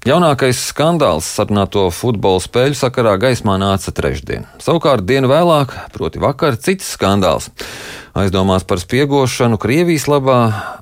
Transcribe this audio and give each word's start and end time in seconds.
Jaunākais 0.00 0.56
skandāls 0.70 1.26
sarunāto 1.28 1.82
futbola 1.92 2.40
spēļu 2.40 2.78
sakarā 2.78 3.18
gaismā 3.20 3.58
nāca 3.60 3.92
trešdien. 3.92 4.46
Savukārt 4.56 5.04
dienu 5.04 5.28
vēlāk, 5.28 5.74
proti 5.92 6.22
vakar, 6.22 6.56
cits 6.56 6.88
skandāls. 6.94 7.50
Aizdomās 8.16 8.64
par 8.64 8.80
spiegošanu 8.80 9.60
Krievijas 9.60 10.08
labā 10.08 10.38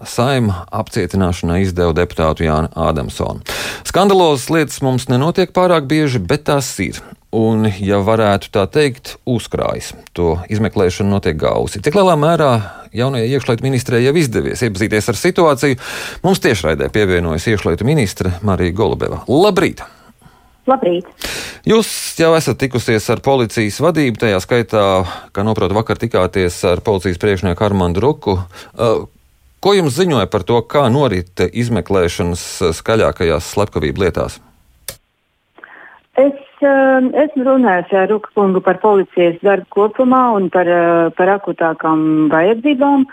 saima 0.06 0.62
apcietināšanai 0.70 1.64
izdeva 1.64 1.96
deputātu 1.98 2.46
Jānu 2.46 2.70
Ādamsonu. 2.78 3.42
Skandalozas 3.90 4.52
lietas 4.54 4.78
mums 4.86 5.10
nenotiek 5.10 5.50
pārāk 5.50 5.90
bieži, 5.90 6.22
bet 6.22 6.46
tās 6.46 6.70
ir 6.78 7.02
un, 7.34 7.66
ja 7.66 7.98
varētu 7.98 8.54
tā 8.54 8.68
teikt, 8.70 9.16
uzkrājas. 9.26 9.96
To 10.14 10.36
izmeklēšana 10.46 11.10
notiek 11.10 11.42
gausi. 11.42 11.82
Cik 11.82 11.98
lielā 11.98 12.14
mērā 12.14 12.52
jaunajai 12.96 13.28
iekšlietu 13.34 13.66
ministrei 13.66 14.02
jau 14.04 14.14
izdevies 14.18 14.62
iepazīties 14.64 15.10
ar 15.12 15.18
situāciju, 15.20 15.78
mums 16.24 16.42
tiešraidē 16.44 16.90
pievienojas 16.94 17.46
iekšlietu 17.52 17.86
ministre 17.88 18.34
Marija 18.46 18.76
Golubeva. 18.76 19.22
Labrīt! 19.28 19.84
Labrīt! 20.68 21.06
Jūs 21.68 21.90
jau 22.20 22.32
esat 22.36 22.58
tikusies 22.60 23.06
ar 23.12 23.22
policijas 23.24 23.78
vadību, 23.80 24.20
tajā 24.20 24.40
skaitā, 24.44 24.82
kā 25.32 25.44
noprotu, 25.46 25.76
vakar 25.76 26.00
tikāties 26.00 26.58
ar 26.68 26.82
policijas 26.84 27.20
priekšnieku 27.22 27.64
Armandu 27.64 28.04
Ruku. 28.04 28.36
Uh, 28.74 29.06
ko 29.64 29.72
jums 29.76 29.96
ziņoja 29.96 30.28
par 30.32 30.44
to, 30.48 30.60
kā 30.68 30.84
norit 30.92 31.40
izmeklēšanas 31.48 32.44
skaļākajās 32.80 33.48
slepkavību 33.54 34.04
lietās? 34.04 34.40
Es 36.18 36.47
uh, 36.64 37.06
esmu 37.24 37.46
runājis 37.46 37.94
ar 37.96 38.10
Ruka 38.10 38.30
kungu 38.36 38.62
par 38.64 38.80
policijas 38.82 39.38
darbu 39.44 39.68
kopumā 39.74 40.24
un 40.36 40.50
par, 40.54 40.68
uh, 40.68 41.08
par 41.18 41.32
akutākām 41.38 42.28
vajadzībām. 42.32 43.06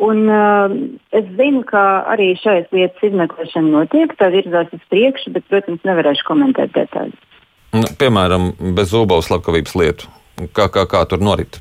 Un, 0.00 0.22
uh, 0.32 0.72
es 1.12 1.26
zinu, 1.36 1.60
ka 1.68 1.82
arī 2.08 2.32
šais 2.40 2.70
lietas 2.72 3.10
izmeklēšana 3.10 3.74
notiek, 3.74 4.14
tā 4.16 4.30
virzās 4.32 4.72
uz 4.72 4.80
priekšu, 4.92 5.34
bet, 5.36 5.44
protams, 5.52 5.82
nevarēšu 5.84 6.24
komentēt 6.28 6.72
detaļas. 6.76 7.28
Nu, 7.76 7.84
piemēram, 8.00 8.50
bez 8.74 8.94
zobau 8.94 9.20
slepkavības 9.22 9.76
lietu. 9.78 10.08
Kā, 10.56 10.70
kā, 10.72 10.86
kā 10.88 11.04
tur 11.06 11.20
norit? 11.22 11.60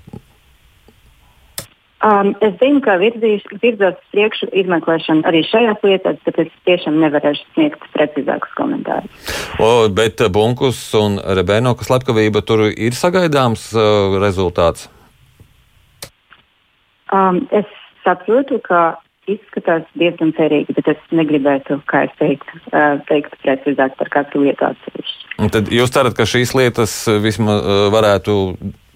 Um, 1.99 2.29
es 2.39 2.53
zinu, 2.61 2.79
ka 2.79 2.93
uz 2.95 3.95
priekšu 4.13 4.47
izmeklēšana 4.55 5.27
arī 5.27 5.41
šajās 5.43 5.81
lietās, 5.83 6.21
bet 6.23 6.37
es 6.45 6.53
tiešām 6.69 6.95
nevarēšu 7.03 7.43
sniegt 7.57 7.83
precīzākus 7.91 8.53
komentārus. 8.55 9.33
O, 9.59 9.89
bet 9.91 10.23
Bunkus 10.31 10.79
un 10.95 11.19
Rebēnoka 11.19 11.83
slepkavība 11.83 12.39
tur 12.47 12.69
ir 12.71 12.95
sagaidāms 12.95 13.73
uh, 13.75 14.15
rezultāts? 14.23 14.87
Um, 17.11 17.43
es 17.51 17.67
saprotu, 18.05 18.61
ka 18.63 18.95
izskatās 19.27 19.83
diezgan 19.99 20.31
cerīgi, 20.39 20.79
bet 20.79 20.93
es 20.95 21.03
negribētu, 21.11 21.81
kā 21.91 22.05
es 22.07 22.15
teiktu, 22.23 22.63
uh, 22.71 23.03
teikt 23.11 23.35
precīzāk 23.43 23.99
par 23.99 24.15
katru 24.15 24.47
lietu 24.47 24.69
atsevišķi. 24.71 25.51
Tad 25.51 25.75
jūs 25.75 25.91
cerat, 25.91 26.15
ka 26.15 26.23
šīs 26.23 26.55
lietas 26.55 26.95
vismaz 27.19 27.59
uh, 27.59 27.85
varētu 27.91 28.39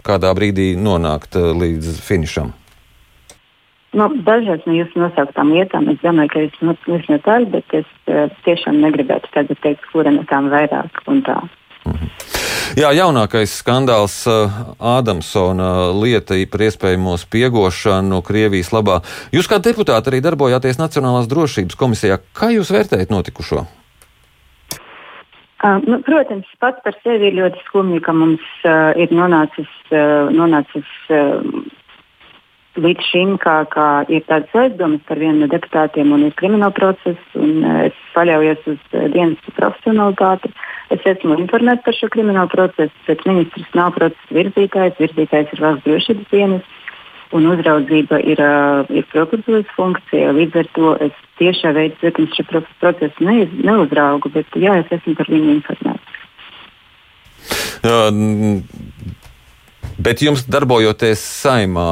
kādā 0.07 0.31
brīdī 0.39 0.71
nonākt 0.79 1.35
uh, 1.35 1.51
līdz 1.51 1.97
finišam? 2.07 2.55
Nu, 3.93 4.09
dažas 4.25 4.63
no 4.65 4.73
jūsu 4.73 4.97
nosauktām 4.97 5.53
lietām 5.53 5.89
es 5.93 5.99
domāju, 6.01 6.31
ka 6.33 6.45
es 6.47 6.79
visnotaļ, 6.89 7.49
bet 7.53 7.75
es 7.77 7.89
uh, 8.09 8.25
tiešām 8.47 8.79
negribētu 8.81 9.29
tagad 9.35 9.59
teikt, 9.61 9.85
kura 9.93 10.13
no 10.13 10.25
tām 10.29 10.49
vairāk 10.53 11.03
un 11.07 11.21
tā. 11.25 11.37
Mhm. 11.85 12.09
Jā, 12.73 12.89
jaunākais 12.95 13.51
skandāls 13.59 14.15
Ādamsona 14.25 15.91
lieta 15.93 16.39
par 16.49 16.63
iespējamo 16.65 17.13
spiegošanu 17.21 18.21
Krievijas 18.25 18.71
labā. 18.73 18.95
Jūs 19.35 19.49
kā 19.51 19.59
deputāti 19.61 20.09
arī 20.09 20.23
darbojāties 20.25 20.79
Nacionālās 20.81 21.29
drošības 21.29 21.77
komisijā. 21.77 22.17
Kā 22.33 22.49
jūs 22.55 22.73
vērtējat 22.73 23.13
notikušo? 23.13 23.67
Uh, 25.63 25.77
nu, 25.85 26.01
protams, 26.03 26.49
pats 26.59 26.81
par 26.83 26.97
sevi 27.05 27.29
ir 27.29 27.37
ļoti 27.37 27.61
skumji, 27.67 28.01
ka 28.03 28.11
mums 28.17 28.43
uh, 28.65 28.89
ir 28.99 29.13
nonācis, 29.15 29.69
uh, 29.93 30.33
nonācis 30.33 30.89
uh, 31.13 31.45
līdz 32.79 33.07
šim, 33.11 33.33
kā, 33.41 33.63
kā 33.69 33.87
ir 34.09 34.23
tādas 34.25 34.53
aizdomas 34.57 35.01
par 35.07 35.19
vienu 35.21 35.43
no 35.43 35.49
deputātiem 35.51 36.13
un 36.15 36.25
ir 36.27 36.35
krimināla 36.39 36.73
process, 36.73 37.19
un 37.37 37.61
uh, 37.61 37.81
es 37.87 37.97
paļaujos 38.15 38.63
uz 38.71 38.79
uh, 38.93 39.07
dienas 39.13 39.51
profesionalitāti. 39.57 40.49
Es 40.93 41.05
esmu 41.09 41.37
informēts 41.41 41.85
par 41.85 41.97
šo 41.97 42.09
kriminālu 42.13 42.49
procesu, 42.51 42.93
bet 43.07 43.25
ministrs 43.29 43.75
nav 43.77 43.93
procesa 43.97 44.37
virzītājs. 44.37 44.97
Virzītājs 45.01 45.53
ir 45.53 45.63
valsts 45.63 45.85
drošības 45.87 46.31
dienas, 46.33 46.71
un 47.33 47.49
uzraudzība 47.53 48.21
ir, 48.25 48.41
uh, 48.41 48.89
ir 48.89 49.05
prokuratūras 49.13 49.69
funkcija. 49.77 50.33
Līdz 50.37 50.61
ar 50.63 50.71
to 50.77 50.95
es 51.07 51.23
tiešā 51.41 51.75
veidā, 51.77 51.99
protams, 52.01 52.37
šo 52.37 52.47
procesu 52.81 53.29
ne, 53.29 53.43
neuzraugu, 53.65 54.33
bet 54.33 54.57
jā, 54.57 54.79
es 54.81 54.97
esmu 54.97 55.17
par 55.19 55.29
viņu 55.29 55.57
informēts. 55.59 56.19
Bet 60.03 60.23
jums, 60.25 60.45
darbojoties 60.49 61.21
saimā, 61.21 61.87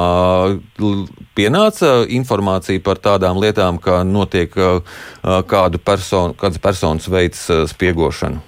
pienāca 1.37 2.01
informācija 2.09 2.81
par 2.83 2.99
tādām 2.99 3.39
lietām, 3.41 3.77
kā 3.81 4.01
notiek 4.07 4.55
kādu 5.21 5.81
personu, 5.85 6.35
kādas 6.37 6.61
personas 6.63 7.07
veids 7.11 7.45
spiegošanu? 7.71 8.41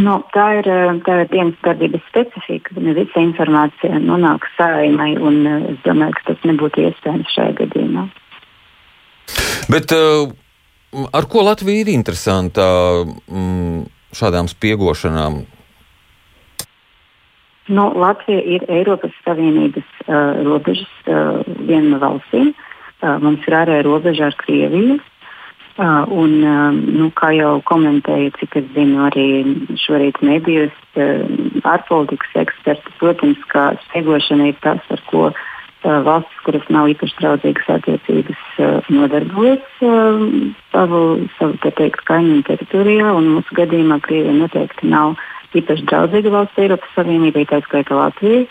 Nu, 0.00 0.16
tā, 0.32 0.46
ir, 0.62 0.68
tā 1.04 1.18
ir 1.20 1.28
dienas 1.28 1.58
darbības 1.66 2.04
specifika. 2.08 2.78
Ne 2.80 2.94
visa 2.96 3.20
informācija 3.20 4.00
nonāk 4.00 4.46
saimai, 4.56 5.12
un 5.20 5.42
es 5.74 5.80
domāju, 5.84 6.16
ka 6.16 6.30
tas 6.30 6.46
nebūtu 6.48 6.86
iespējams 6.86 7.34
šajā 7.36 7.56
gadījumā. 7.60 8.06
Bet 9.68 9.92
ar 9.92 11.28
ko 11.28 11.44
Latvija 11.44 11.84
ir 11.84 11.92
interesanta 11.92 12.64
šādām 14.16 14.48
spiegošanām? 14.48 15.42
Nu, 17.72 17.88
Latvija 17.96 18.42
ir 18.44 18.64
Eiropas 18.68 19.14
Savienības 19.24 19.88
uh, 20.04 20.42
robežas 20.44 20.90
uh, 21.08 21.40
viena 21.64 21.94
no 21.94 22.00
valstīm. 22.02 22.52
Uh, 23.00 23.16
mums 23.22 23.46
ir 23.48 23.56
ārēja 23.56 23.86
robeža 23.86 24.28
ar 24.28 24.36
Krieviju. 24.42 24.98
Uh, 25.80 26.04
un, 26.12 26.34
uh, 26.44 26.76
nu, 26.76 27.08
kā 27.16 27.30
jau 27.32 27.54
komentēju, 27.64 28.34
cik 28.36 28.58
es 28.60 28.68
zinu, 28.74 29.06
arī 29.06 29.26
šorīt 29.80 30.20
medijos 30.20 30.74
uh, 31.00 31.24
ārpolitikas 31.64 32.36
eksperti, 32.44 32.92
protams, 33.00 33.40
ka 33.48 33.70
spiegošana 33.86 34.50
ir 34.50 34.60
tas, 34.60 34.84
ar 34.92 35.00
ko 35.08 35.30
uh, 35.30 35.98
valstis, 36.04 36.44
kuras 36.44 36.68
nav 36.68 36.92
īpaši 36.92 37.20
draudzīgas 37.22 37.72
attiecības, 37.78 38.46
uh, 38.60 38.92
nodarbojas 38.92 39.64
uh, 39.80 40.28
savu, 40.74 41.02
savu 41.38 41.56
teikt, 41.64 42.04
kaimiņu 42.04 42.44
teritorijā. 42.52 43.16
Mūsu 43.32 43.62
gadījumā 43.62 44.02
Krievija 44.04 44.42
noteikti 44.44 44.92
nav 44.92 45.16
uh, 45.16 45.28
īpaši 45.58 45.86
draudzīga 45.90 46.32
valsts 46.32 46.60
Eiropas 46.62 46.96
Savienībai, 46.96 47.46
tā 47.50 47.60
skaitā 47.66 47.98
Latvijai. 47.98 48.46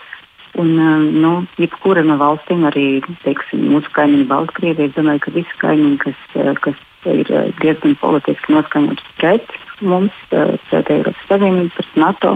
Un, 0.60 0.72
um, 0.84 1.04
nu, 1.24 1.32
jebkura 1.62 2.04
no 2.04 2.18
valstīm, 2.20 2.66
arī 2.68 2.86
teiksim, 3.24 3.70
mūsu 3.72 3.92
kaimiņu 3.96 4.28
Baltkrievija, 4.28 4.90
es 4.90 4.98
domāju, 4.98 5.24
ka 5.24 5.36
visi 5.38 5.60
kaimiņi, 5.62 6.00
kas, 6.02 6.26
uh, 6.36 6.52
kas 6.60 6.82
ir 7.08 7.32
uh, 7.32 7.46
diezgan 7.62 7.96
politiski 8.02 8.58
noskaņots 8.58 9.14
pret 9.22 9.54
mums, 9.80 10.18
uh, 10.36 10.58
pret 10.68 10.92
Eiropas 10.92 11.30
Savienību, 11.30 11.72
pret 11.78 11.96
NATO, 12.04 12.34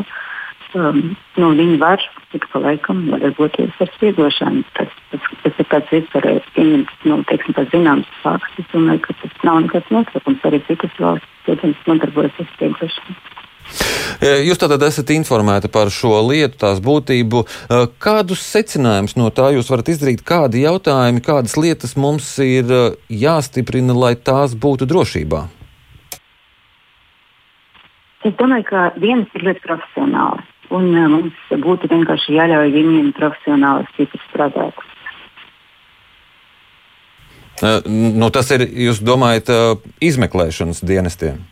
um, 0.80 1.02
nu, 1.36 1.52
viņi 1.60 1.76
var 1.82 2.08
ik 2.36 2.48
pa 2.52 2.60
laikam 2.64 3.04
darboties 3.12 3.84
ar 3.84 3.92
spiegošanu. 3.96 4.64
Tas, 4.80 4.92
tas, 5.12 5.30
tas 5.44 5.60
ir 5.60 5.70
tāds 5.72 5.94
vispārējais 5.94 6.50
pieņemts, 6.56 6.98
nu, 7.12 7.22
teiksim, 7.30 7.56
tāds 7.58 7.72
zināms 7.76 8.18
fakts. 8.24 8.60
Es 8.64 8.72
domāju, 8.74 9.04
ka 9.06 9.16
tas 9.22 9.38
nav 9.48 9.62
nekāds 9.66 9.92
noslēpums. 9.96 10.44
Arī 10.48 10.64
citas 10.68 11.00
valstis, 11.00 11.40
protams, 11.48 11.88
nodarbojas 11.90 12.44
ar 12.44 12.52
spiegošanu. 12.56 13.35
Jūs 14.46 14.60
tātad 14.62 14.84
esat 14.88 15.12
informēti 15.16 15.70
par 15.72 15.92
šo 15.94 16.18
lietu, 16.30 16.58
tās 16.62 16.80
būtību. 16.84 17.44
Kādus 18.02 18.44
secinājumus 18.48 19.18
no 19.20 19.30
tā 19.34 19.52
jūs 19.56 19.70
varat 19.72 19.92
izdarīt? 19.92 20.24
Kādi 20.26 20.64
jautājumi, 20.64 21.24
kādas 21.26 21.58
lietas 21.60 21.96
mums 22.00 22.30
ir 22.44 22.72
jāstiprina, 23.12 23.96
lai 23.98 24.16
tās 24.16 24.56
būtu 24.56 24.88
drošībā? 24.90 25.46
Es 28.26 28.34
domāju, 28.40 28.66
ka 28.72 28.90
dienas 28.98 29.30
ir 29.38 29.46
ļoti 29.46 29.62
profesionāli. 29.68 30.46
Un 30.74 30.88
mums 30.96 31.56
būtu 31.62 31.92
vienkārši 31.92 32.40
jāļauj 32.40 32.72
viņiem 32.74 33.12
profesionāli 33.18 34.08
strādāt. 34.30 34.80
Nu, 37.86 38.32
tas 38.34 38.50
ir, 38.52 38.66
jūs 38.66 39.00
domājat, 39.06 39.52
izmeklēšanas 40.04 40.82
dienestiem? 40.84 41.44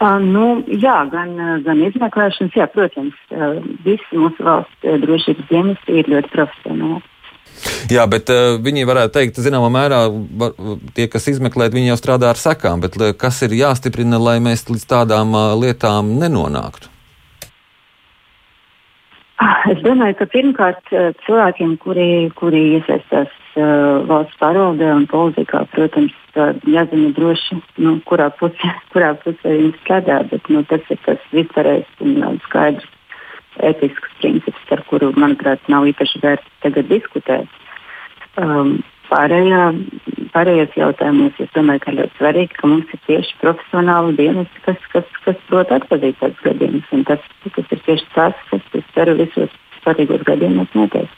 Uh, 0.00 0.16
nu, 0.24 0.44
jā, 0.80 0.96
gan, 1.12 1.34
gan 1.60 1.80
izmeklēšanas, 1.84 2.54
jā, 2.56 2.64
protams, 2.72 3.16
uh, 3.36 3.58
visi 3.84 4.16
mūsu 4.16 4.46
valsts 4.46 4.86
uh, 4.88 4.96
drošības 5.02 5.48
dienesti 5.50 5.98
ir 6.00 6.08
ļoti 6.08 6.32
profesionāli. 6.32 7.02
Jā, 7.92 8.06
bet 8.08 8.30
uh, 8.32 8.54
viņi 8.64 8.86
varētu 8.88 9.12
teikt, 9.18 9.40
zināmā 9.44 9.68
mērā, 9.74 9.98
var, 10.40 10.54
tie, 10.96 11.04
kas 11.12 11.28
izmeklē, 11.34 11.68
viņi 11.74 11.92
jau 11.92 11.98
strādā 12.00 12.30
ar 12.32 12.40
sekām, 12.40 12.80
bet 12.80 12.96
kas 13.20 13.42
ir 13.44 13.58
jāstiprina, 13.58 14.16
lai 14.22 14.38
mēs 14.40 14.64
līdz 14.70 14.88
tādām 14.88 15.36
uh, 15.36 15.52
lietām 15.60 16.14
nenonāktu? 16.22 16.88
Es 19.72 19.78
domāju, 19.84 20.18
ka 20.18 20.26
pirmkārt 20.28 20.90
cilvēkiem, 21.24 21.76
kuri, 21.80 22.28
kuri 22.36 22.60
iesaistās 22.76 23.30
uh, 23.56 24.02
valsts 24.08 24.36
pārvaldē 24.40 24.90
un 24.92 25.06
politikā, 25.08 25.62
protams, 25.72 26.16
jāzina 26.68 27.10
droši, 27.16 27.56
nu, 27.80 27.96
kurā, 28.08 28.28
pusē, 28.36 28.74
kurā 28.92 29.14
pusē 29.22 29.56
viņi 29.56 29.72
strādā. 29.80 30.20
Bet, 30.32 30.48
nu, 30.52 30.64
tas 30.68 30.84
ir 30.92 31.00
tas 31.06 31.24
vispārējais 31.32 32.04
un 32.04 32.40
skaidrs 32.46 32.88
ētisks 33.66 34.12
princips, 34.20 34.68
ar 34.72 34.84
kuru, 34.88 35.10
manuprāt, 35.18 35.64
nav 35.72 35.88
īpaši 35.90 36.20
vērts 36.22 36.60
tagad 36.64 36.88
diskutēt. 36.92 37.58
Um, 38.40 38.78
pārējā, 39.10 39.62
pārējos 40.34 40.76
jautājumos 40.78 41.38
es 41.42 41.50
domāju, 41.56 41.84
ka 41.84 41.94
ļoti 41.96 42.18
svarīgi, 42.18 42.58
ka 42.58 42.70
mums 42.70 42.94
ir 42.94 43.02
tieši 43.08 43.38
profesionāli 43.42 44.16
dienesti, 44.18 44.64
kas, 44.66 44.90
kas, 44.94 45.14
kas 45.26 45.40
prot 45.50 45.72
atzīt 45.76 46.18
tādus 46.22 46.44
gadījumus. 46.46 46.92
Tas, 47.08 47.30
tas 47.46 47.74
ir 47.76 47.82
tieši 47.88 48.10
tas, 48.14 48.44
kas, 48.50 48.68
es 48.78 48.92
ceru, 48.96 49.16
visos 49.20 49.56
svarīgos 49.80 50.26
gadījumos 50.28 50.76
notiek. 50.78 51.16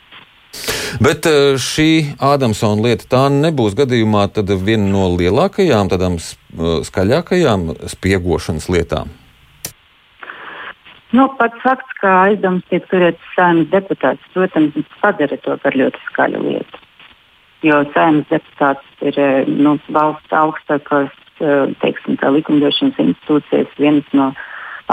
Bet 1.03 1.25
eh, 1.29 1.55
šī 1.57 1.89
Ādamsona 2.21 2.85
lieta 2.85 3.09
tā 3.09 3.23
nebūs 3.33 3.77
gadījumā 3.79 4.27
viena 4.61 4.91
no 4.91 5.09
lielākajām, 5.17 5.89
tādām 5.93 6.19
eh, 6.21 6.79
skaļākajām 6.85 7.71
spiegošanas 7.95 8.69
lietām. 8.69 9.13
Nu, 11.13 11.27
pats 11.37 11.61
fakts, 11.61 11.97
ka 12.01 12.13
aizdevums 12.27 12.65
tiek 12.73 12.87
turēts 12.89 13.33
saimnes 13.37 13.69
deputāts, 13.73 14.31
protams, 14.33 14.77
padara 15.03 15.37
to 15.45 15.59
par 15.61 15.77
ļoti 15.77 16.01
skaļu 16.09 16.41
lietu. 16.47 16.82
Jo 17.63 17.83
saimnes 17.95 18.27
deputāts 18.31 19.05
ir 19.07 19.19
eh, 19.19 19.45
nu, 19.47 19.77
valsts 19.95 20.35
augstākās 20.35 21.13
teiksim, 21.83 22.19
likumdošanas 22.23 22.99
institūcijas, 23.03 23.71
viens 23.83 24.07
no 24.15 24.29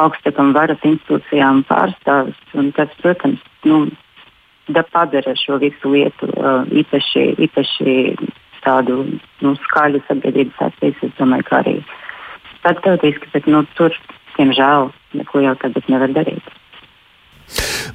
augstākajām 0.02 0.54
varas 0.56 0.82
institūcijām 0.88 1.64
pārstāvis. 1.70 2.38
Tas, 2.78 2.94
protams, 3.04 3.44
nu, 3.70 3.84
da 4.70 4.82
padara 4.82 5.36
šo 5.38 5.60
visu 5.62 5.92
lietu 5.94 6.30
uh, 6.32 6.64
īpaši, 6.70 7.26
īpaši 7.46 7.96
tādu 8.64 9.02
nu, 9.44 9.54
skaļu 9.66 10.02
sabiedrības 10.08 10.64
acīs. 10.70 10.98
Es 11.06 11.14
domāju, 11.20 11.48
ka 11.50 11.62
arī 11.64 11.76
starptautiski, 12.60 13.32
bet 13.34 13.48
nu, 13.50 13.64
tur, 13.78 13.96
diemžēl, 14.38 14.90
neko 15.20 15.44
jau 15.46 15.56
tagad 15.62 15.92
nevar 15.92 16.16
darīt. 16.16 16.56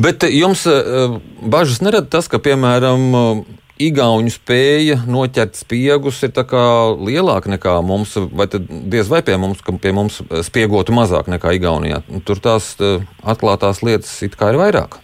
Bet 0.02 0.24
jums 0.26 0.64
bažas 1.38 1.78
nerada 1.84 2.10
tas, 2.10 2.26
ka, 2.28 2.40
piemēram, 2.42 3.12
Igaunu 3.74 4.30
spēja 4.30 5.00
noķert 5.10 5.56
spiegus 5.58 6.20
ir 6.22 6.30
lielāka 6.94 7.50
nekā 7.50 7.72
mums, 7.82 8.14
vai 8.30 8.46
diez 8.46 9.08
vai 9.10 9.22
pie 9.26 9.34
mums, 9.34 9.64
pie 9.82 9.90
mums 9.90 10.20
spiegotu 10.46 10.94
mazāk 10.94 11.26
nekā 11.32 11.56
Igaunijā. 11.58 12.04
Tur 12.22 12.38
tās 12.38 12.76
atklātās 13.26 13.82
lietas 13.82 14.14
it 14.22 14.38
kā 14.38 14.52
ir 14.52 14.60
vairāk. 14.62 15.00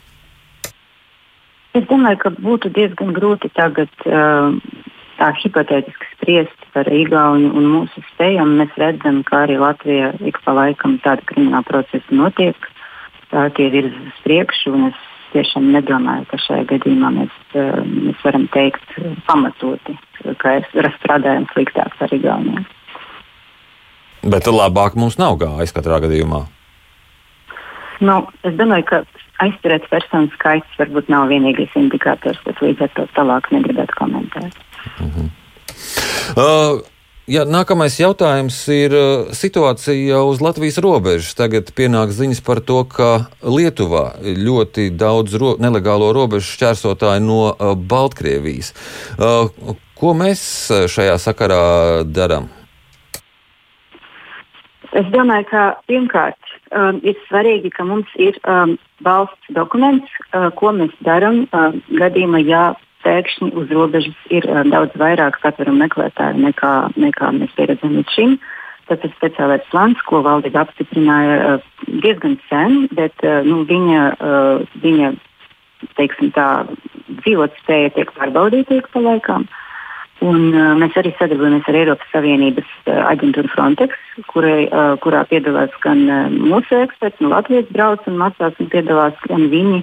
Es 1.75 1.83
domāju, 1.91 2.19
ka 2.23 2.31
būtu 2.39 2.71
diezgan 2.75 3.11
grūti 3.15 3.51
tagad 3.59 3.91
uh, 4.07 4.55
tā 5.19 5.35
hipotētiski 5.43 6.09
spriest 6.15 6.67
par 6.75 6.87
Igaunu 6.95 7.51
un 7.51 7.69
mūsu 7.75 8.03
spējām. 8.15 8.57
Mēs 8.63 8.75
redzam, 8.79 9.23
ka 9.27 9.45
arī 9.45 9.59
Latvijā 9.61 10.15
ik 10.27 10.39
pa 10.47 10.55
laikam 10.57 10.99
tāda 11.03 11.27
krimināla 11.27 11.67
procesa 11.67 12.15
notiek, 12.23 12.71
tā 13.35 13.49
tie 13.59 13.67
virzas 13.75 14.13
uz 14.15 14.27
priekšu. 14.27 14.75
Es 14.91 15.07
tiešām 15.35 15.71
nedomāju, 15.75 16.27
ka 16.31 16.39
šajā 16.45 16.67
gadījumā 16.75 17.11
mēs, 17.17 17.39
uh, 17.55 17.81
mēs 17.87 18.21
varam 18.25 18.47
teikt 18.55 18.95
pamatoti, 19.29 19.97
ka 20.43 20.59
es 20.61 20.69
strādāju 21.01 21.47
sliktāk 21.55 21.97
par 21.99 22.15
Igauniju. 22.15 22.65
Bet 24.31 24.47
labāk 24.53 24.99
mums 25.01 25.17
nav 25.17 25.39
gājis 25.41 25.73
katrā 25.73 26.01
gadījumā. 26.05 26.45
Nu, 28.05 28.17
es 28.45 28.55
domāju, 28.57 28.85
ka 28.89 29.03
aizturēts 29.45 29.89
personu 29.93 30.29
skaits 30.35 30.79
varbūt 30.81 31.09
nav 31.13 31.29
vienīgais 31.33 31.73
indikators, 31.81 32.41
bet 32.45 32.61
līdz 32.65 32.87
ar 32.87 32.95
to 32.97 33.07
tālāk 33.17 33.51
negribētu 33.55 33.97
komentēt. 33.97 34.57
Mm 35.01 35.11
-hmm. 35.11 35.29
uh, 36.37 36.81
Jā, 37.29 37.45
nākamais 37.45 37.99
jautājums 38.01 38.57
ir 38.73 38.95
uh, 38.97 39.33
situācija 39.37 40.23
uz 40.25 40.41
Latvijas 40.43 40.81
robežas. 40.83 41.35
Tagad 41.39 41.69
pienāk 41.77 42.15
ziņas 42.17 42.41
par 42.47 42.63
to, 42.65 42.81
ka 42.89 43.11
Lietuvā 43.45 44.17
ļoti 44.25 44.89
daudz 44.97 45.37
ro 45.39 45.53
nelegālo 45.61 46.15
robežu 46.17 46.49
šķērsotāju 46.57 47.27
no 47.27 47.43
uh, 47.53 47.75
Baltkrievijas. 47.77 48.73
Uh, 49.21 49.77
ko 50.01 50.15
mēs 50.17 50.43
šajā 50.89 51.21
sakarā 51.21 51.61
darām? 52.09 52.49
Es 54.97 55.07
domāju, 55.15 55.47
ka 55.53 55.65
pirmkārt 55.87 56.55
um, 56.75 56.99
ir 57.07 57.19
svarīgi, 57.29 57.71
ka 57.71 57.85
mums 57.87 58.11
ir 58.19 58.35
um, 58.43 58.75
valsts 59.07 59.53
dokuments, 59.55 60.11
uh, 60.33 60.49
ko 60.59 60.73
mēs 60.75 60.95
darām 61.07 61.45
uh, 61.47 61.77
gadījumā, 62.01 62.41
ja 62.49 62.63
pēkšņi 63.05 63.51
uz 63.61 63.73
robežas 63.77 64.27
ir 64.35 64.47
uh, 64.49 64.63
daudz 64.69 64.97
vairāk 65.01 65.41
patvērumu 65.45 65.85
meklētāju 65.85 66.43
nekā, 66.47 66.73
nekā 67.01 67.31
mēs 67.39 67.55
pieredzam 67.59 67.97
līdz 67.99 68.17
šim. 68.17 68.37
Tas 68.91 69.03
ir 69.07 69.13
speciālais 69.15 69.67
plāns, 69.71 70.01
ko 70.09 70.23
valdība 70.27 70.65
apstiprināja 70.65 71.39
uh, 71.39 71.73
diezgan 72.03 72.39
sen, 72.51 72.85
bet 72.97 73.27
uh, 73.27 73.41
nu, 73.47 73.63
viņa, 73.69 74.05
uh, 74.19 74.79
viņa 74.83 75.15
teiksim, 75.97 76.33
tā, 76.37 76.51
dzīvotspēja 77.23 77.97
tiek 77.97 78.13
pārbaudīta 78.19 78.81
ik 78.81 78.91
pa 78.93 79.03
laikam. 79.05 79.47
Uh, 79.47 79.67
Un, 80.21 80.51
uh, 80.53 80.75
mēs 80.77 80.93
arī 81.01 81.15
sadarbojamies 81.17 81.69
ar 81.71 81.77
Eiropas 81.81 82.11
Savienības 82.13 82.69
uh, 82.85 82.99
aģentūru 83.09 83.49
Frontex, 83.55 83.97
kurai, 84.29 84.67
uh, 84.69 84.93
kurā 85.01 85.23
piedalās 85.31 85.73
gan 85.81 86.03
uh, 86.13 86.27
mūsu 86.29 86.77
eksperti 86.83 87.25
no 87.25 87.31
Latvijas 87.33 87.71
brauc 87.73 88.05
un 88.11 88.19
mācās, 88.21 88.59
un 88.61 88.69
piedalās 88.69 89.17
gan 89.25 89.47
viņi. 89.49 89.81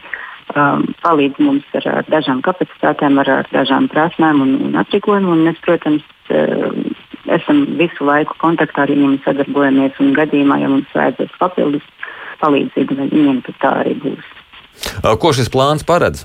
Um, 0.56 0.86
palīdz 1.04 1.42
mums 1.44 1.66
ar, 1.76 1.84
ar 1.92 2.06
dažām 2.08 2.40
kapacitātēm, 2.46 3.18
ar, 3.20 3.30
ar 3.42 3.48
dažām 3.52 3.90
prasmēm 3.92 4.40
un, 4.46 4.54
un 4.70 4.78
aprīkojumu. 4.80 5.34
Un 5.34 5.42
mēs, 5.44 5.58
protams, 5.66 6.06
uh, 6.32 6.72
esam 7.36 7.66
visu 7.80 8.08
laiku 8.08 8.38
kontaktā 8.40 8.86
ar 8.86 8.94
viņiem, 8.94 9.18
sadarbojamies. 9.26 10.00
Un 10.00 10.14
gadījumā, 10.16 10.62
ja 10.62 10.70
mums 10.72 10.94
vajadzēs 10.96 11.36
papildus 11.42 11.84
palīdzību, 12.40 12.96
tad 12.96 13.12
viņiem 13.12 13.44
tā 13.50 13.74
arī 13.82 13.98
būs. 14.06 14.32
Ko 15.20 15.34
šis 15.36 15.52
plāns 15.52 15.84
paredz? 15.84 16.24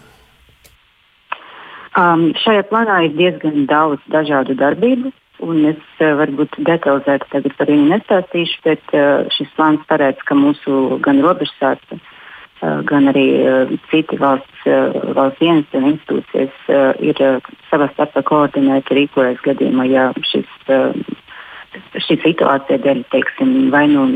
Um, 1.98 2.30
šajā 2.44 2.62
plānā 2.70 3.02
ir 3.08 3.18
diezgan 3.18 3.66
daudz 3.68 4.06
dažādu 4.12 4.54
darbību, 4.56 5.10
un 5.42 5.66
es 5.74 5.82
uh, 5.98 6.14
varbūt 6.22 6.62
detalizēti 6.62 7.42
par 7.58 7.74
viņu 7.74 7.90
nestāstīšu, 7.90 8.62
bet 8.70 8.94
uh, 8.94 9.26
šis 9.34 9.50
plāns 9.58 9.82
paredz, 9.90 10.22
ka 10.30 10.38
mūsu 10.38 11.02
gan 11.04 11.20
robežsārste, 11.26 11.98
uh, 11.98 12.11
gan 12.88 13.10
arī 13.10 13.26
uh, 13.42 13.72
citi 13.90 14.18
valsts, 14.20 14.66
uh, 14.70 14.94
valsts 15.16 15.40
dienesti 15.42 15.80
un 15.80 15.88
institūcijas 15.92 17.00
ir 17.02 17.22
savā 17.70 17.88
starpā 17.94 18.22
koordinēti 18.28 18.98
rīkojas 19.00 19.40
gadījumā, 19.42 19.88
ja 19.90 20.10
šis, 20.28 20.50
šī 22.06 22.18
situācija 22.22 22.78
dēļ, 22.84 23.02
teiksim, 23.10 23.56
vai 23.74 23.88
nu 23.90 24.06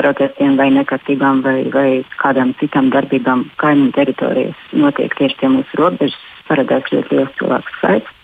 protestiem 0.00 0.56
vai 0.56 0.70
nekārtībām 0.74 1.42
vai, 1.44 1.58
vai 1.74 1.88
kādām 2.22 2.54
citām 2.60 2.88
darbībām 2.94 3.44
kaimiņu 3.60 3.92
teritorijās 3.96 4.62
notiek 4.72 5.14
tieši 5.18 5.36
pie 5.42 5.50
mūsu 5.52 5.80
robežas 5.80 6.16
paredzēts 6.48 6.94
ļoti 6.94 7.18
liels 7.18 7.36
cilvēku 7.38 7.76
skaits. 7.76 8.16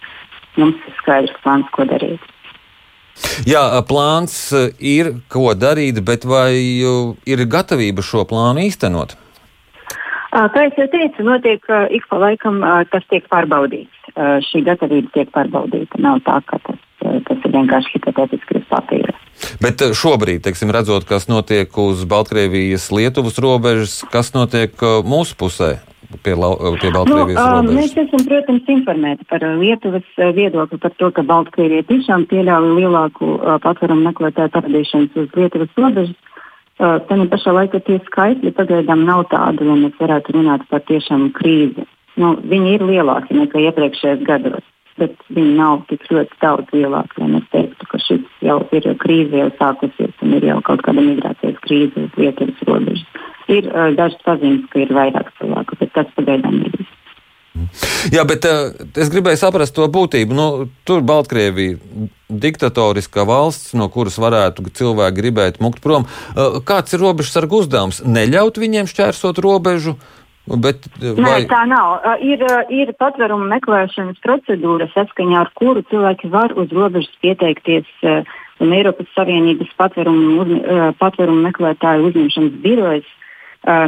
Mums 0.57 0.89
ir 0.89 0.97
skaidrs 1.03 1.37
plāns, 1.45 1.69
ko 1.77 1.85
darīt. 1.89 2.33
Jā, 3.49 3.63
plāns 3.89 4.35
ir, 4.81 5.13
ko 5.33 5.53
darīt, 5.57 6.01
bet 6.05 6.25
vai 6.29 6.53
ir 6.57 7.45
gatavība 7.53 8.05
šo 8.05 8.25
plānu 8.29 8.65
īstenot? 8.67 9.17
Kā 10.37 10.67
jau 10.69 10.87
teicu, 10.93 11.25
notiek 11.25 11.63
ik 11.97 12.09
pa 12.11 12.19
laikam 12.21 12.61
tas 12.93 13.07
tiek 13.09 13.25
pārbaudīts. 13.33 14.11
Šī 14.49 14.63
gatavība 14.67 15.13
tiek 15.15 15.31
pārbaudīta. 15.33 16.01
Nav 16.03 16.21
tā, 16.27 16.43
ka 16.45 16.61
tas, 16.67 16.83
tas 17.01 17.41
ir 17.41 17.55
vienkārši 17.55 17.97
hipotētiski 17.97 18.61
uz 18.61 18.67
papīra. 18.69 19.17
Bet 19.65 19.81
šobrīd, 19.97 20.45
teiksim, 20.45 20.73
redzot, 20.73 21.09
kas 21.09 21.29
notiek 21.29 21.73
uz 21.81 22.05
Baltkrievijas, 22.09 22.91
Lietuvas 22.93 23.41
robežas, 23.41 24.01
kas 24.13 24.33
notiek 24.37 24.77
mūsu 25.09 25.37
pusē? 25.41 25.77
pie, 26.23 26.35
pie 26.81 26.91
Baltkrievijas 26.91 27.41
nu, 27.41 27.53
robežas? 27.53 27.77
Mēs 27.77 27.97
esam, 28.05 28.25
protams, 28.29 28.71
informēti 28.77 29.27
par 29.31 29.45
Lietuvas 29.61 30.07
viedokli 30.37 30.79
par 30.83 30.95
to, 31.01 31.11
ka 31.15 31.25
Baltkrievija 31.27 31.87
tiešām 31.91 32.27
pieļauj 32.31 32.73
lielāku 32.79 33.33
patvērumu 33.65 34.09
meklētāju 34.11 34.55
parādīšanos 34.55 35.21
uz 35.23 35.37
Lietuvas 35.39 35.81
robežas. 35.81 36.26
Tajā 36.77 37.25
pašā 37.33 37.53
laikā 37.57 37.81
tie 37.87 37.97
skaitļi 38.05 38.53
pagaidām 38.57 39.07
nav 39.09 39.27
tādi, 39.33 39.65
lai 39.65 39.79
mēs 39.87 40.01
varētu 40.01 40.35
runāt 40.37 40.67
par 40.69 40.83
tiešām 40.85 41.31
krīzi. 41.37 41.87
Nu, 42.21 42.35
viņi 42.37 42.75
ir 42.77 42.85
lielāki 42.85 43.37
nekā 43.37 43.63
iepriekšējos 43.69 44.25
gados, 44.29 44.65
bet 45.01 45.17
viņi 45.33 45.55
nav 45.57 45.87
tik 45.89 46.05
ļoti 46.13 46.37
daudz 46.43 46.77
lielāki, 46.77 47.21
lai 47.23 47.31
mēs 47.33 47.49
teiktu, 47.53 47.89
ka 47.89 48.01
šis 48.05 48.45
jau 48.45 48.59
ir 48.77 48.89
krīze 49.01 49.41
jau 49.41 49.49
sākusies 49.57 50.25
un 50.25 50.37
ir 50.37 50.49
jau 50.51 50.59
kaut 50.69 50.85
kāda 50.85 51.05
migrācijas 51.05 51.61
krīze 51.65 52.07
uz 52.07 52.21
Lietuvas 52.21 52.69
robežas. 52.69 53.25
Ir 53.53 53.69
uh, 53.71 53.93
dažas 53.97 54.21
pazīmes, 54.27 54.69
ka 54.73 54.83
ir 54.83 54.93
vairāk 54.97 55.33
cilvēku, 55.41 55.81
bet 55.81 55.93
tas 55.97 56.13
pagaidām 56.17 56.61
ir. 56.67 56.86
Jā, 58.15 58.25
bet 58.29 58.47
uh, 58.49 58.75
es 58.99 59.11
gribēju 59.13 59.41
saprast 59.41 59.75
to 59.77 59.87
būtību. 59.93 60.37
Nu, 60.37 60.47
tur 60.87 61.03
Baltkrievija 61.07 61.79
diktatoriskā 62.27 63.27
valsts, 63.27 63.73
no 63.79 63.89
kuras 63.93 64.19
varētu 64.19 64.67
cilvēki 64.77 65.21
gribēt 65.21 65.59
mukt 65.63 65.83
prom. 65.85 66.07
Uh, 66.35 66.61
kāds 66.67 66.95
ir 66.97 67.03
robežsargu 67.05 67.63
uzdevums? 67.65 68.03
Neļaut 68.07 68.61
viņiem 68.63 68.91
šķērsot 68.91 69.43
robežu, 69.45 69.99
Bet, 70.47 70.85
vai... 71.03 71.41
Nē, 71.43 71.49
tā 71.51 71.65
nav. 71.67 72.05
Ir, 72.23 72.45
ir 72.71 72.93
patvērumu 73.03 73.49
meklēšanas 73.51 74.21
procedūra, 74.23 74.87
saskaņā 74.93 75.41
ar 75.41 75.51
kuru 75.59 75.83
cilvēki 75.91 76.31
var 76.31 76.55
uz 76.55 76.71
robežas 76.71 77.11
pieteikties. 77.19 77.89
Un 78.63 78.71
Eiropas 78.71 79.11
Savienības 79.19 79.73
patvērumu, 79.75 80.47
patvērumu 81.03 81.43
meklētāju 81.49 82.13
uzņemšanas 82.13 82.55
birojas 82.63 83.11
uh, 83.11 83.26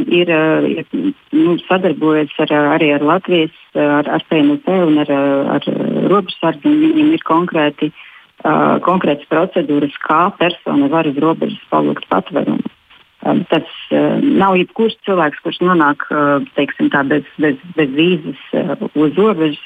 ir, 0.06 0.30
ir 0.68 0.86
nu, 1.30 1.56
sadarbojas 1.68 2.34
ar, 2.42 2.52
arī 2.74 2.90
ar 2.96 3.04
Latvijas, 3.04 3.54
ar, 3.74 4.08
ar 4.10 4.24
PNC 4.30 4.78
un 4.88 4.98
ar, 5.04 5.12
ar 5.56 5.68
robežsardzi. 6.10 6.72
Viņiem 6.82 7.12
ir 7.14 7.24
konkrēti, 7.26 7.92
uh, 7.92 8.78
konkrētas 8.84 9.30
procedūras, 9.30 9.94
kā 10.04 10.28
persona 10.40 10.90
var 10.90 11.08
uz 11.10 11.18
robežas 11.22 11.62
palūgt 11.70 12.08
patvērumu. 12.10 12.74
Um, 13.26 13.42
tas 13.50 13.66
uh, 13.90 14.18
nav 14.22 14.56
jebkurš 14.58 14.98
cilvēks, 15.06 15.42
kurš 15.42 15.62
nonāk 15.66 16.06
uh, 16.10 16.38
teiksim, 16.58 16.90
tā, 16.94 17.02
bez, 17.06 17.26
bez, 17.42 17.58
bez 17.78 17.90
vīzas 17.94 18.44
uh, 18.54 18.86
uz 18.94 19.14
robežas, 19.18 19.62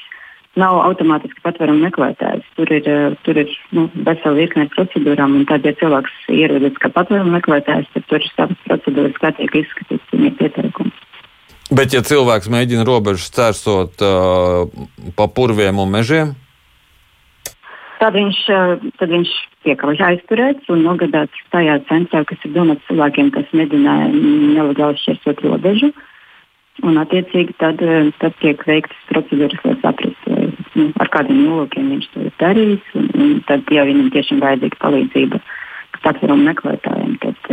nav 0.59 0.81
automātiski 0.85 1.41
patvērumu 1.45 1.87
meklētājs. 1.87 2.42
Tur 2.53 2.69
ir, 2.69 2.85
uh, 2.85 3.15
tur 3.25 3.39
ir 3.41 3.49
nu, 3.73 3.87
vesela 4.05 4.35
virkne 4.37 4.67
procedūrām, 4.75 5.39
un 5.39 5.47
tad, 5.49 5.65
ja 5.65 5.73
cilvēks 5.79 6.27
ierodas 6.29 6.77
kā 6.81 6.91
patvērumu 6.93 7.33
meklētājs, 7.39 7.89
tad 7.95 8.05
tur 8.11 8.21
ir 8.21 8.29
savas 8.35 8.59
procedūras, 8.67 9.17
kā 9.21 9.33
tiek 9.39 9.57
izskatīts 9.63 10.13
viņa 10.13 10.35
pieteikums. 10.37 11.01
Bet, 11.73 11.95
ja 11.95 12.03
cilvēks 12.05 12.51
mēģina 12.53 12.85
robežu 12.85 13.31
cērsot 13.33 14.05
uh, 14.05 14.69
pa 15.17 15.29
purviem 15.33 15.81
un 15.81 15.93
mežiem, 15.95 16.35
tad 18.03 18.17
viņš, 18.17 18.39
tad 18.99 19.11
viņš 19.13 19.33
tiek 19.63 19.83
aizturēts 19.87 20.71
un 20.73 20.83
nogādāts 20.83 21.43
tajā 21.53 21.77
centrā, 21.87 22.23
kas 22.27 22.41
ir 22.43 22.55
domāts 22.55 22.83
cilvēkiem, 22.89 23.31
kas 23.35 23.47
mēģināja 23.55 24.09
nelegāli 24.13 24.99
šķērsot 25.03 25.45
robežu. 25.47 25.93
Un, 26.83 26.97
attiecīgi, 26.97 27.53
tad, 27.61 27.79
tad 28.19 28.35
tiek 28.41 28.63
veiktas 28.65 28.97
procedūras, 29.11 29.61
lai 29.63 29.75
saprastu, 29.83 30.12
nu, 30.77 30.89
ar 31.01 31.11
kādiem 31.13 31.43
nolūkiem 31.45 31.91
viņš 31.93 32.09
to 32.13 32.25
ir 32.27 32.35
darījis. 32.41 32.89
Un, 32.99 33.09
un 33.19 33.33
tad, 33.49 33.69
ja 33.73 33.85
viņam 33.87 34.11
tiešām 34.15 34.43
vajadzīga 34.43 34.81
palīdzība 34.81 35.41
patvērumu 36.03 36.49
meklētājiem, 36.49 37.15
tad 37.23 37.51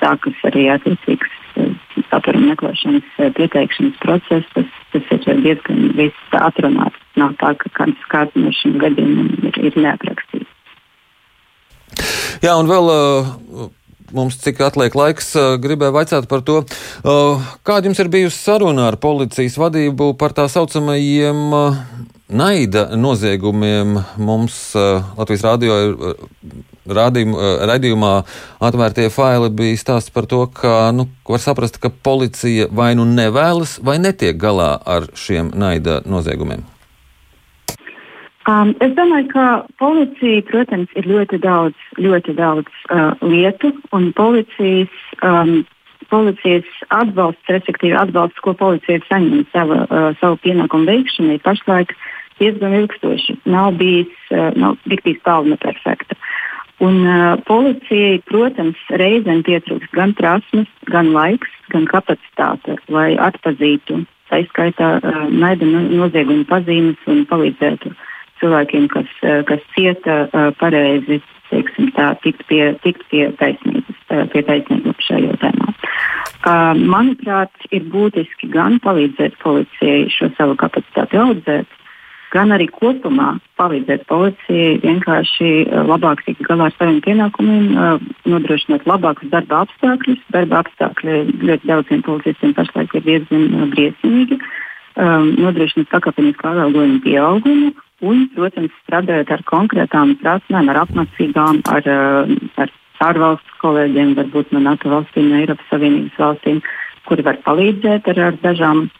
sākas 0.00 0.44
arī 0.48 0.66
attiecīgs 0.72 1.38
patvērumu 2.12 2.52
meklēšanas 2.52 3.20
pieteikšanas 3.36 4.00
process. 4.04 4.48
Tas, 4.56 4.72
tas 4.94 5.28
ir 5.28 5.44
diezgan 5.44 5.92
viss 5.98 6.38
atrunāts. 6.38 6.98
Nav 7.20 7.36
tā, 7.42 7.52
ka 7.60 7.72
kāds, 7.82 8.08
kāds 8.12 8.36
no 8.40 8.52
šiem 8.56 8.78
gadījumiem 8.80 9.50
ir, 9.50 9.60
ir 9.68 9.78
neaprakstīts. 9.84 10.48
Jā, 12.42 12.56
un 12.56 12.66
vēl 12.66 12.88
uh, 12.90 13.68
mums 14.16 14.38
cik 14.42 14.60
atliek 14.68 14.94
laiks, 14.96 15.32
gribēju 15.62 15.96
vaicāt 15.96 16.28
par 16.30 16.44
to, 16.46 16.62
kāda 17.02 17.88
jums 17.88 18.00
ir 18.02 18.10
bijusi 18.12 18.38
saruna 18.38 18.90
ar 18.90 18.98
policijas 19.02 19.58
vadību 19.60 20.12
par 20.20 20.34
tā 20.36 20.48
saucamajiem 20.52 21.54
naida 22.32 22.88
noziegumiem. 22.96 23.98
Mums 24.16 24.58
Latvijas 25.18 25.44
rādio 25.46 25.78
ir 25.84 25.96
raidījumā 26.88 28.12
atvērtie 28.62 29.08
faili 29.12 29.52
bija 29.54 29.78
stāsts 29.80 30.12
par 30.14 30.26
to, 30.30 30.44
ka 30.48 30.90
nu, 30.96 31.06
var 31.28 31.42
saprast, 31.42 31.78
ka 31.82 31.92
policija 31.92 32.68
vai 32.72 32.92
nu 32.98 33.06
nevēlas 33.08 33.78
vai 33.84 33.98
netiek 34.02 34.38
galā 34.40 34.74
ar 34.82 35.10
šiem 35.14 35.52
naida 35.54 36.00
noziegumiem. 36.06 36.71
Um, 38.50 38.72
es 38.82 38.90
domāju, 38.98 39.28
ka 39.30 39.44
policija, 39.78 40.42
protams, 40.48 40.90
ir 40.98 41.06
ļoti 41.06 41.38
daudz, 41.44 41.78
ļoti 42.02 42.34
daudz 42.34 42.66
uh, 42.90 43.12
lietu, 43.22 43.70
un 43.94 44.08
policijas, 44.18 44.90
um, 45.22 45.60
policijas 46.10 46.66
atbalsts, 46.90 47.52
respektīvi 47.54 47.94
atbalsts, 48.00 48.42
ko 48.42 48.56
policija 48.58 48.98
saņem 49.06 49.46
sava, 49.54 49.84
uh, 49.86 50.10
savu 50.18 50.40
pienākumu 50.42 50.90
veikšanai, 50.90 51.38
pašlaik 51.46 51.94
diezgan 52.42 52.74
ilgstoši. 52.80 53.38
Nav 53.46 53.78
bijis, 53.78 54.10
uh, 54.34 54.50
nav 54.58 54.74
bijis 54.90 55.22
tālu 55.22 55.54
no 55.54 55.62
perfekta. 55.62 56.18
Un, 56.82 56.98
uh, 57.06 57.38
policijai, 57.46 58.18
protams, 58.26 58.80
reizēm 58.90 59.46
pietrūkst 59.46 59.94
gan 59.94 60.18
prasmes, 60.18 60.70
gan 60.90 61.14
laiks, 61.14 61.60
gan 61.70 61.86
kapacitāte, 61.86 62.80
lai 62.90 63.12
atpazītu 63.14 64.02
tā 64.32 64.42
izskaitā 64.42 64.96
uh, 64.98 65.26
naida 65.30 65.68
noziegumu 65.68 66.42
pazīmes 66.50 67.06
un 67.06 67.22
palīdzētu 67.30 67.92
uh, 67.92 68.08
cilvēkiem, 68.42 68.88
kas, 68.92 69.10
eh, 69.22 69.42
kas 69.48 69.62
cieta 69.76 70.26
eh, 70.26 70.50
pareizi, 70.58 71.20
teiksim, 71.52 71.92
tā, 71.96 72.12
tikt 72.24 72.46
pie, 72.48 72.72
tikt 72.84 73.04
pie 73.12 73.28
taisnības, 73.38 74.00
eh, 74.10 74.24
pie 74.32 74.42
taisnības 74.48 75.06
šajā 75.08 75.28
jautājumā. 75.30 75.76
Manuprāt, 76.42 77.52
ir 77.70 77.84
būtiski 77.86 78.48
gan 78.50 78.80
palīdzēt 78.82 79.36
policijai 79.38 80.08
šo 80.10 80.26
savu 80.34 80.56
kapacitāti 80.58 81.14
audzēt, 81.14 81.68
gan 82.34 82.50
arī 82.50 82.66
kopumā 82.66 83.36
palīdzēt 83.60 84.02
policijai 84.10 84.80
vienkārši 84.82 85.50
labāk 85.86 86.24
tikt 86.26 86.42
galā 86.48 86.66
ar 86.66 86.74
saviem 86.74 86.98
pienākumiem, 87.04 87.78
nodrošināt 88.26 88.88
labākus 88.90 89.30
darba 89.30 89.62
apstākļus. 89.68 90.18
Darba 90.34 90.64
apstākļi 90.64 91.20
ļoti 91.46 91.70
daudziem 91.70 92.02
policistiem 92.02 92.56
pašlaik 92.58 92.98
ir 92.98 93.06
diezgan 93.06 93.70
briesmīgi. 93.76 94.40
Nodrošināt 94.98 95.94
pakāpenisku 95.94 96.50
atalgojumu 96.50 97.04
pieaugumu 97.06 97.70
un, 98.06 98.26
protams, 98.34 98.72
strādājot 98.84 99.32
ar 99.34 99.44
konkrētām 99.48 100.16
prasmēm, 100.22 100.70
ar 100.72 100.82
apmācībām, 100.84 101.62
ar, 101.70 101.86
eh, 101.86 102.34
ar 102.62 102.72
ārvalstu 103.02 103.60
kolēģiem, 103.62 104.16
varbūt 104.18 104.52
no 104.54 104.62
NATO 104.62 104.90
valstīm, 104.92 105.30
no 105.30 105.40
Eiropas 105.42 105.70
Savienības 105.70 106.18
valstīm, 106.18 106.60
kuri 107.08 107.24
var 107.26 107.38
palīdzēt 107.46 108.12
ar, 108.14 108.26
ar 108.30 108.42
dažām. 108.42 108.90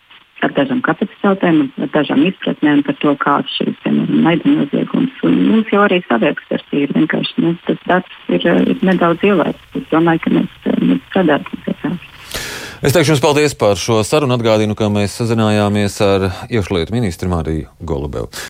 Ar 0.42 0.50
dažām 0.50 0.80
kapacitātēm, 0.82 1.58
ar 1.78 1.90
dažām 1.94 2.24
izpratnēm 2.26 2.80
par 2.82 2.96
to, 2.98 3.12
kāds 3.14 3.52
šis 3.60 3.76
naida 3.86 4.42
noziegums 4.50 5.20
ir. 5.22 5.36
Mums 5.38 5.70
jau 5.70 5.84
arī 5.84 6.00
savi 6.08 6.32
eksperti 6.32 6.82
ir 6.82 6.94
vienkārši 6.96 7.44
nu, 7.44 7.52
tas 7.68 7.78
darbs 7.86 8.16
ir, 8.26 8.48
ir 8.74 8.82
nedaudz 8.82 9.22
ielaists. 9.22 9.78
Es 9.78 9.86
domāju, 9.92 10.24
ka 10.24 10.34
mēs, 10.40 10.56
mēs 10.82 11.04
strādāsim 11.12 11.62
pie 11.62 11.76
tā. 11.84 11.92
Es 12.82 12.90
teikšu 12.90 13.12
jums 13.12 13.20
paldies 13.22 13.52
par 13.54 13.78
šo 13.78 14.00
sarunu. 14.02 14.34
Atgādinu, 14.34 14.74
ka 14.74 14.88
mēs 14.90 15.14
sazinājāmies 15.20 16.00
ar 16.02 16.24
iekšlietu 16.50 16.96
ministru 16.96 17.30
Mariju 17.30 17.70
Golubevu. 17.78 18.32